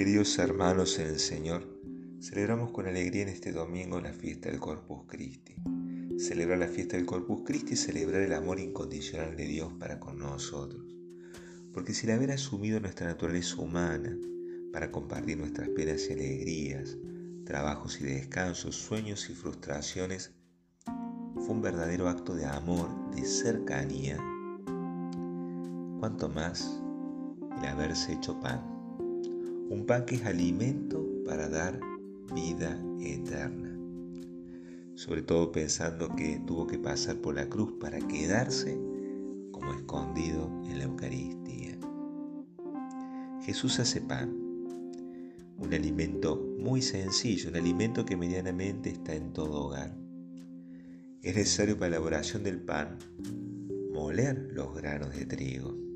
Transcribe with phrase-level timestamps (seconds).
[0.00, 1.62] Queridos hermanos en el Señor,
[2.22, 5.56] celebramos con alegría en este domingo la fiesta del Corpus Christi.
[6.18, 10.18] Celebrar la fiesta del Corpus Christi es celebrar el amor incondicional de Dios para con
[10.18, 10.82] nosotros.
[11.74, 14.16] Porque sin haber asumido nuestra naturaleza humana
[14.72, 16.96] para compartir nuestras penas y alegrías,
[17.44, 20.32] trabajos y descansos, sueños y frustraciones,
[21.34, 24.16] fue un verdadero acto de amor, de cercanía,
[25.98, 26.80] cuanto más
[27.58, 28.79] el haberse hecho pan
[29.70, 31.78] un pan que es alimento para dar
[32.34, 33.78] vida eterna.
[34.96, 38.76] Sobre todo pensando que tuvo que pasar por la cruz para quedarse
[39.52, 41.78] como escondido en la Eucaristía.
[43.42, 44.36] Jesús hace pan,
[45.56, 49.96] un alimento muy sencillo, un alimento que medianamente está en todo hogar.
[51.22, 52.98] Es necesario para la elaboración del pan
[53.92, 55.89] moler los granos de trigo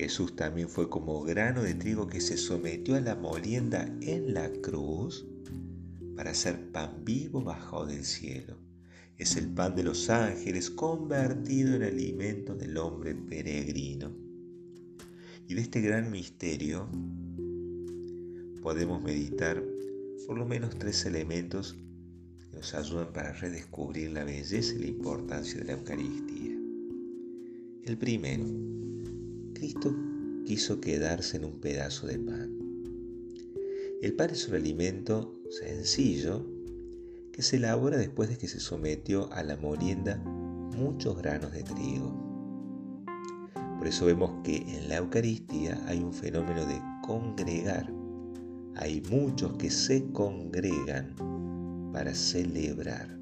[0.00, 4.50] Jesús también fue como grano de trigo que se sometió a la molienda en la
[4.50, 5.26] cruz
[6.16, 8.56] para ser pan vivo bajo del cielo.
[9.18, 14.10] Es el pan de los ángeles convertido en alimento del hombre peregrino.
[15.46, 16.88] Y de este gran misterio
[18.62, 19.62] podemos meditar
[20.26, 21.76] por lo menos tres elementos
[22.50, 26.56] que nos ayudan para redescubrir la belleza y la importancia de la Eucaristía.
[27.84, 28.46] El primero,
[29.60, 29.94] Cristo
[30.46, 32.50] quiso quedarse en un pedazo de pan.
[34.00, 36.46] El pan es un alimento sencillo
[37.30, 43.04] que se elabora después de que se sometió a la molienda muchos granos de trigo.
[43.76, 47.92] Por eso vemos que en la Eucaristía hay un fenómeno de congregar.
[48.76, 51.14] Hay muchos que se congregan
[51.92, 53.14] para celebrar.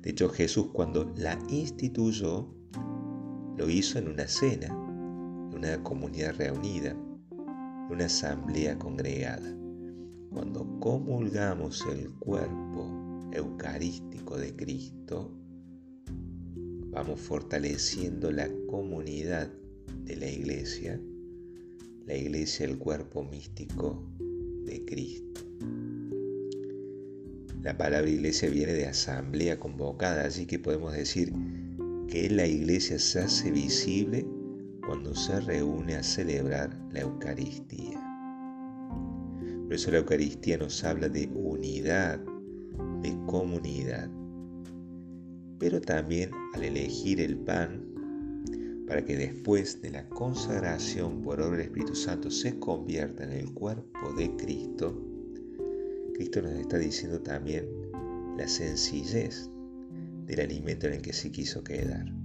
[0.00, 2.48] De hecho, Jesús cuando la instituyó,
[3.58, 4.80] lo hizo en una cena
[5.64, 6.94] una comunidad reunida,
[7.88, 9.50] una asamblea congregada.
[10.30, 15.32] Cuando comulgamos el cuerpo eucarístico de Cristo,
[16.90, 19.50] vamos fortaleciendo la comunidad
[20.04, 21.00] de la iglesia,
[22.04, 24.06] la iglesia el cuerpo místico
[24.66, 25.40] de Cristo.
[27.62, 31.32] La palabra iglesia viene de asamblea convocada, así que podemos decir
[32.06, 34.26] que la iglesia se hace visible
[34.86, 38.00] cuando se reúne a celebrar la Eucaristía.
[39.64, 42.20] Por eso la Eucaristía nos habla de unidad,
[43.02, 44.10] de comunidad.
[45.58, 47.82] Pero también al elegir el pan,
[48.86, 53.52] para que después de la consagración por obra del Espíritu Santo se convierta en el
[53.54, 55.00] cuerpo de Cristo,
[56.14, 57.66] Cristo nos está diciendo también
[58.36, 59.50] la sencillez
[60.26, 62.23] del alimento en el que se quiso quedar.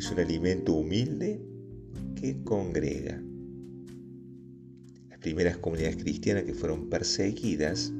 [0.00, 1.42] Es un alimento humilde
[2.16, 3.22] que congrega.
[5.10, 7.92] Las primeras comunidades cristianas que fueron perseguidas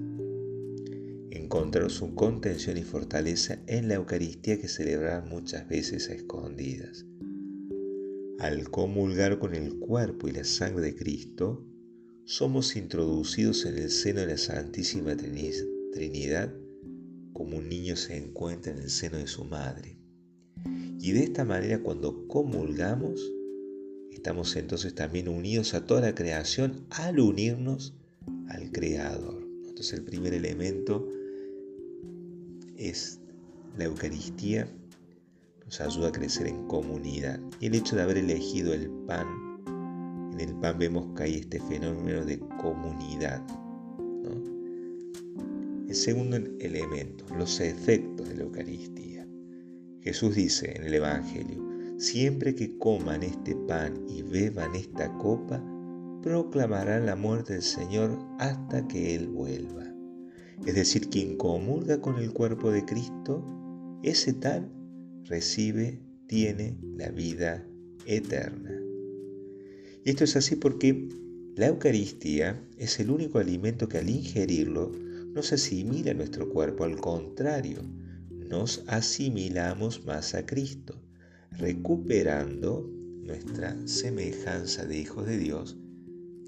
[1.30, 7.04] encontraron su contención y fortaleza en la Eucaristía que celebraban muchas veces a escondidas.
[8.38, 11.66] Al comulgar con el cuerpo y la sangre de Cristo,
[12.24, 16.50] somos introducidos en el seno de la Santísima Trinidad
[17.34, 19.99] como un niño se encuentra en el seno de su madre.
[21.02, 23.32] Y de esta manera cuando comulgamos,
[24.12, 27.94] estamos entonces también unidos a toda la creación al unirnos
[28.48, 29.42] al Creador.
[29.66, 31.08] Entonces el primer elemento
[32.76, 33.18] es
[33.78, 34.68] la Eucaristía,
[35.64, 37.40] nos ayuda a crecer en comunidad.
[37.60, 39.26] Y el hecho de haber elegido el pan,
[40.34, 43.42] en el pan vemos que hay este fenómeno de comunidad.
[45.88, 49.19] El segundo elemento, los efectos de la Eucaristía.
[50.02, 51.62] Jesús dice en el Evangelio,
[51.98, 55.62] siempre que coman este pan y beban esta copa,
[56.22, 59.84] proclamarán la muerte del Señor hasta que Él vuelva.
[60.66, 63.44] Es decir, quien comulga con el cuerpo de Cristo,
[64.02, 64.70] ese tal
[65.24, 67.66] recibe, tiene la vida
[68.06, 68.80] eterna.
[70.04, 71.08] Y esto es así porque
[71.56, 74.92] la Eucaristía es el único alimento que al ingerirlo
[75.34, 77.82] no se asimila a nuestro cuerpo, al contrario,
[78.50, 81.00] nos asimilamos más a Cristo,
[81.52, 82.90] recuperando
[83.22, 85.78] nuestra semejanza de hijos de Dios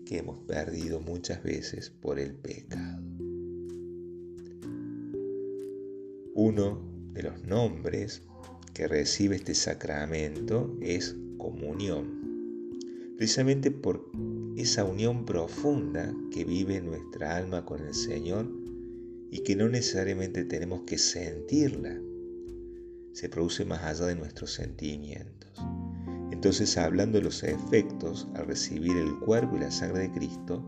[0.04, 3.04] que hemos perdido muchas veces por el pecado.
[6.34, 6.82] Uno
[7.12, 8.22] de los nombres
[8.74, 14.10] que recibe este sacramento es comunión, precisamente por
[14.56, 18.61] esa unión profunda que vive nuestra alma con el Señor
[19.32, 21.98] y que no necesariamente tenemos que sentirla.
[23.14, 25.58] Se produce más allá de nuestros sentimientos.
[26.30, 30.62] Entonces, hablando de los efectos al recibir el cuerpo y la sangre de Cristo,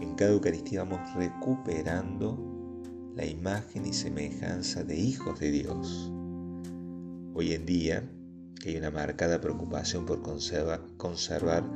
[0.00, 2.82] en cada Eucaristía vamos recuperando
[3.16, 6.10] la imagen y semejanza de hijos de Dios.
[7.34, 8.10] Hoy en día,
[8.62, 10.22] que hay una marcada preocupación por
[10.96, 11.70] conservar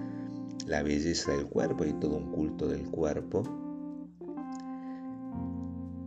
[0.66, 3.63] la belleza del cuerpo y todo un culto del cuerpo,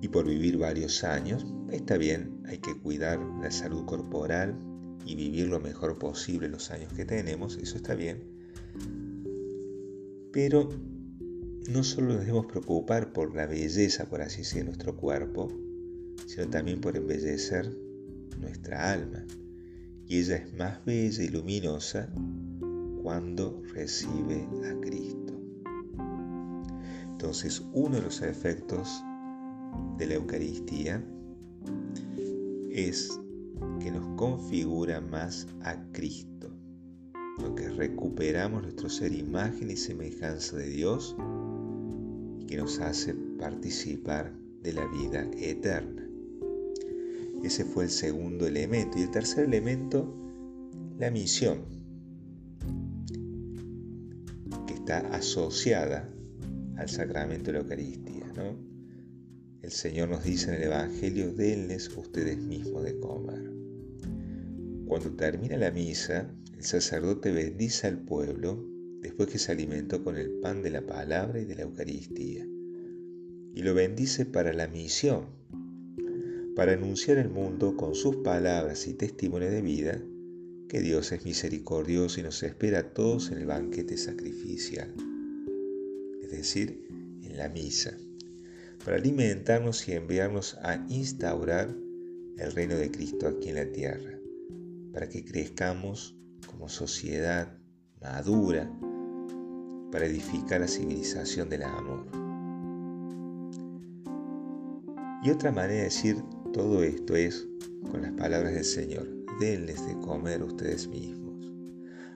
[0.01, 4.55] y por vivir varios años, está bien, hay que cuidar la salud corporal
[5.05, 8.23] y vivir lo mejor posible los años que tenemos, eso está bien.
[10.31, 10.69] Pero
[11.69, 15.51] no solo nos debemos preocupar por la belleza, por así decir, de nuestro cuerpo,
[16.25, 17.71] sino también por embellecer
[18.39, 19.25] nuestra alma.
[20.05, 22.09] Y ella es más bella y luminosa
[23.01, 25.33] cuando recibe a Cristo.
[27.11, 29.03] Entonces, uno de los efectos
[29.97, 31.03] de la Eucaristía
[32.71, 33.19] es
[33.79, 36.49] que nos configura más a Cristo,
[37.41, 41.15] lo que recuperamos nuestro ser imagen y semejanza de Dios
[42.39, 46.07] y que nos hace participar de la vida eterna.
[47.43, 48.97] Ese fue el segundo elemento.
[48.97, 50.13] Y el tercer elemento,
[50.97, 51.59] la misión,
[54.65, 56.09] que está asociada
[56.77, 58.25] al sacramento de la Eucaristía.
[58.35, 58.66] ¿no?
[59.67, 63.51] El Señor nos dice en el Evangelio, denles ustedes mismos de comer.
[64.85, 68.65] Cuando termina la misa, el sacerdote bendice al pueblo
[69.01, 72.47] después que se alimentó con el pan de la palabra y de la Eucaristía.
[73.55, 75.25] Y lo bendice para la misión,
[76.55, 80.01] para anunciar al mundo con sus palabras y testimonio de vida
[80.69, 84.93] que Dios es misericordioso y nos espera a todos en el banquete sacrificial,
[86.23, 86.87] es decir,
[87.21, 87.97] en la misa
[88.87, 91.75] para alimentarnos y enviarnos a instaurar
[92.37, 94.17] el reino de Cristo aquí en la tierra,
[94.93, 96.15] para que crezcamos
[96.49, 97.51] como sociedad
[97.99, 98.71] madura,
[99.91, 102.05] para edificar la civilización del amor.
[105.21, 106.23] Y otra manera de decir
[106.53, 107.45] todo esto es
[107.91, 109.05] con las palabras del Señor,
[109.41, 111.51] denles de comer ustedes mismos.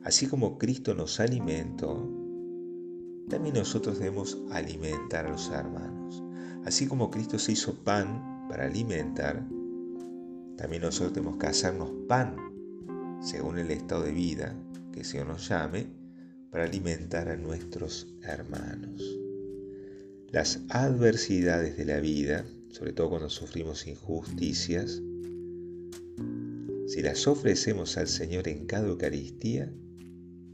[0.04, 2.10] Así como Cristo nos alimentó,
[3.28, 6.24] también nosotros debemos alimentar a los hermanos.
[6.66, 9.48] Así como Cristo se hizo pan para alimentar,
[10.58, 12.36] también nosotros tenemos que hacernos pan,
[13.22, 14.56] según el estado de vida
[14.92, 15.88] que Señor nos llame,
[16.52, 19.02] para alimentar a nuestros hermanos.
[20.30, 25.02] Las adversidades de la vida, sobre todo cuando sufrimos injusticias,
[26.88, 29.74] si las ofrecemos al Señor en cada Eucaristía,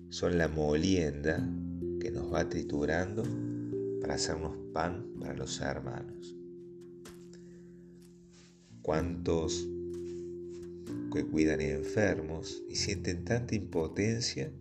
[0.10, 1.50] son la molienda
[2.00, 3.24] que nos va triturando
[4.02, 6.36] para hacernos pan para los hermanos.
[8.82, 9.68] ¿Cuántos
[11.14, 14.52] que cuidan enfermos y sienten tanta impotencia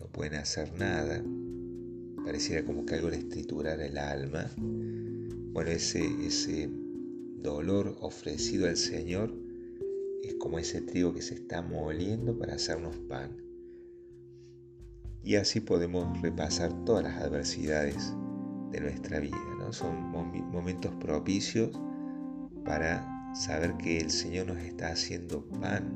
[0.00, 1.22] no pueden hacer nada?
[2.24, 4.50] Pareciera como que algo les triturara el alma.
[4.56, 6.68] Bueno, ese, ese
[7.42, 9.32] dolor ofrecido al Señor
[10.22, 13.45] es como ese trigo que se está moliendo para hacernos pan
[15.26, 18.14] y así podemos repasar todas las adversidades
[18.70, 19.36] de nuestra vida.
[19.58, 19.72] ¿no?
[19.72, 20.12] Son
[20.52, 21.72] momentos propicios
[22.64, 25.92] para saber que el Señor nos está haciendo pan,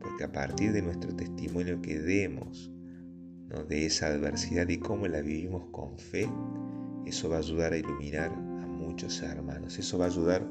[0.00, 2.72] porque a partir de nuestro testimonio que demos
[3.68, 6.28] de esa adversidad y cómo la vivimos con fe,
[7.06, 10.44] eso va a ayudar a iluminar a muchos hermanos, eso va a ayudar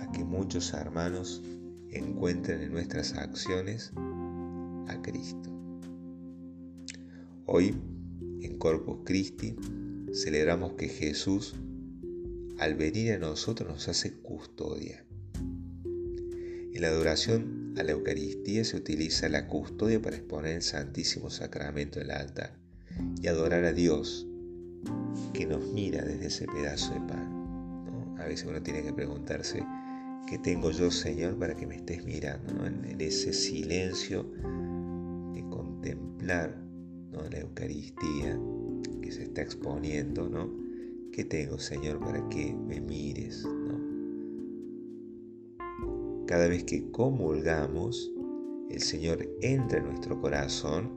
[0.00, 1.44] a que muchos hermanos
[1.90, 3.92] encuentren en nuestras acciones
[4.88, 5.59] a Cristo.
[7.52, 7.74] Hoy,
[8.42, 9.56] en Corpus Christi,
[10.12, 11.56] celebramos que Jesús,
[12.60, 15.04] al venir a nosotros, nos hace custodia.
[15.34, 21.98] En la adoración a la Eucaristía se utiliza la custodia para exponer el Santísimo Sacramento
[21.98, 22.56] del altar
[23.20, 24.28] y adorar a Dios
[25.34, 28.16] que nos mira desde ese pedazo de pan.
[28.20, 29.60] A veces uno tiene que preguntarse,
[30.28, 32.64] ¿qué tengo yo, Señor, para que me estés mirando?
[32.64, 34.22] en ese silencio
[35.34, 36.69] de contemplar
[37.12, 38.38] la Eucaristía
[39.02, 40.50] que se está exponiendo, ¿no?
[41.12, 43.46] ¿Qué tengo, Señor, para que me mires?
[46.26, 48.12] Cada vez que comulgamos,
[48.70, 50.90] el Señor entra en nuestro corazón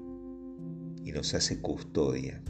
[1.03, 2.43] y nos hace custodia,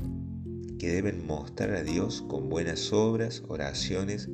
[0.77, 4.29] que deben mostrar a Dios con buenas obras, oraciones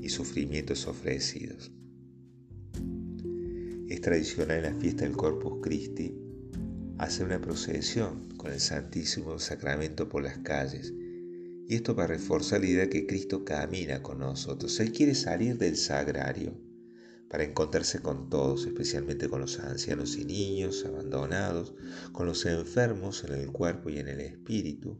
[0.00, 1.72] y sufrimientos ofrecidos.
[3.88, 6.27] Es tradicional en la fiesta del Corpus Christi
[6.98, 10.92] hacer una procesión con el Santísimo Sacramento por las calles.
[11.68, 14.78] Y esto para reforzar la idea que Cristo camina con nosotros.
[14.80, 16.54] Él quiere salir del sagrario
[17.28, 21.74] para encontrarse con todos, especialmente con los ancianos y niños abandonados,
[22.12, 24.98] con los enfermos en el cuerpo y en el espíritu,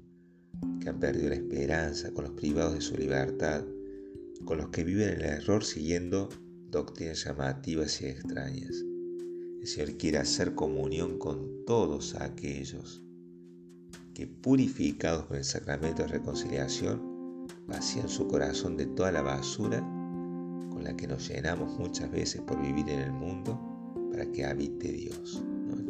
[0.81, 3.65] que han perdido la esperanza, con los privados de su libertad,
[4.45, 6.29] con los que viven en el error siguiendo
[6.71, 8.85] doctrinas llamativas y extrañas.
[9.61, 13.03] El Señor quiere hacer comunión con todos aquellos
[14.15, 19.81] que, purificados con el sacramento de reconciliación, vacían su corazón de toda la basura
[20.71, 23.61] con la que nos llenamos muchas veces por vivir en el mundo
[24.13, 25.43] para que habite Dios.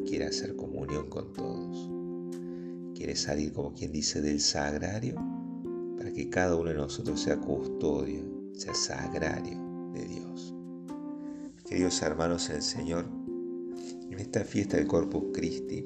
[0.07, 1.91] Quiere hacer comunión con todos.
[2.95, 5.15] Quiere salir, como quien dice, del sagrario
[5.99, 8.23] para que cada uno de nosotros sea custodio,
[8.55, 9.59] sea sagrario
[9.93, 10.55] de Dios.
[11.69, 13.18] Queridos hermanos, el Señor,
[14.39, 15.85] esta fiesta del Corpus Christi,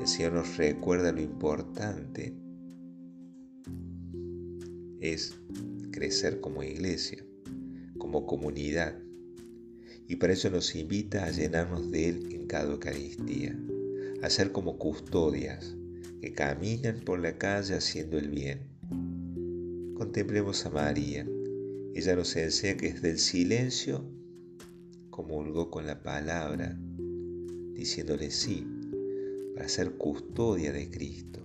[0.00, 2.34] el Señor nos recuerda lo importante
[4.98, 5.36] es
[5.92, 7.24] crecer como iglesia
[7.98, 8.98] como comunidad
[10.08, 13.56] y para eso nos invita a llenarnos de Él en cada Eucaristía,
[14.22, 15.76] a ser como custodias
[16.20, 19.94] que caminan por la calle haciendo el bien.
[19.94, 21.28] Contemplemos a María.
[21.94, 24.04] Ella nos enseña que es del silencio
[25.10, 26.76] comulgó con la palabra,
[27.74, 28.66] diciéndole sí,
[29.54, 31.40] para ser custodia de Cristo.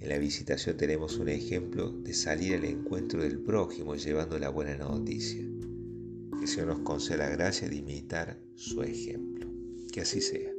[0.00, 4.76] En la visitación tenemos un ejemplo de salir al encuentro del prójimo llevando la buena
[4.76, 5.42] noticia.
[6.36, 9.48] Que el Señor nos conceda la gracia de imitar su ejemplo.
[9.92, 10.52] Que así sea.